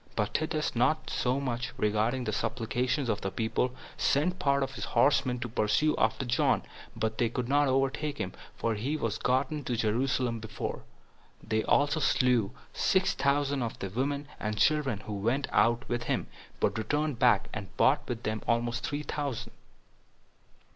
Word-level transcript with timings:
But 0.15 0.33
Titus, 0.33 0.75
not 0.75 1.11
so 1.11 1.39
much 1.39 1.73
regarding 1.77 2.23
the 2.23 2.31
supplications 2.33 3.07
of 3.07 3.21
the 3.21 3.29
people, 3.29 3.75
sent 3.97 4.39
part 4.39 4.63
of 4.63 4.73
his 4.73 4.83
horsemen 4.85 5.39
to 5.41 5.47
pursue 5.47 5.95
after 5.95 6.25
John, 6.25 6.63
but 6.95 7.19
they 7.19 7.29
could 7.29 7.47
not 7.47 7.67
overtake 7.67 8.17
him, 8.17 8.33
for 8.55 8.73
he 8.73 8.97
was 8.97 9.19
gotten 9.19 9.63
to 9.65 9.75
Jerusalem 9.75 10.39
before; 10.39 10.81
they 11.43 11.61
also 11.65 11.99
slew 11.99 12.49
six 12.73 13.13
thousand 13.13 13.61
of 13.61 13.77
the 13.77 13.91
women 13.91 14.27
and 14.39 14.57
children 14.57 15.01
who 15.01 15.13
went 15.13 15.47
out 15.51 15.87
with 15.87 16.05
him, 16.05 16.25
but 16.59 16.79
returned 16.79 17.19
back, 17.19 17.47
and 17.53 17.77
brought 17.77 18.01
with 18.09 18.23
them 18.23 18.41
almost 18.47 18.83
three 18.83 19.03
thousand. 19.03 19.51